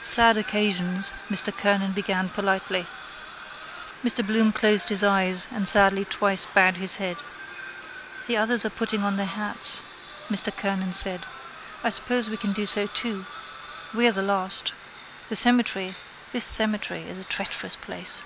—Sad 0.00 0.38
occasions, 0.38 1.12
Mr 1.30 1.54
Kernan 1.54 1.92
began 1.92 2.30
politely. 2.30 2.86
Mr 4.02 4.26
Bloom 4.26 4.52
closed 4.52 4.88
his 4.88 5.04
eyes 5.04 5.48
and 5.50 5.68
sadly 5.68 6.06
twice 6.06 6.46
bowed 6.46 6.78
his 6.78 6.96
head. 6.96 7.18
—The 8.26 8.38
others 8.38 8.64
are 8.64 8.70
putting 8.70 9.02
on 9.04 9.18
their 9.18 9.26
hats, 9.26 9.82
Mr 10.30 10.50
Kernan 10.56 10.94
said. 10.94 11.26
I 11.84 11.90
suppose 11.90 12.30
we 12.30 12.38
can 12.38 12.54
do 12.54 12.64
so 12.64 12.86
too. 12.86 13.26
We 13.92 14.06
are 14.08 14.12
the 14.12 14.22
last. 14.22 14.72
This 15.28 15.40
cemetery 15.40 15.92
is 16.32 17.18
a 17.18 17.24
treacherous 17.24 17.76
place. 17.76 18.22